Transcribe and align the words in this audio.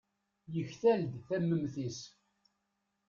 yektal-d 0.55 1.13
tamemt-is 1.27 1.99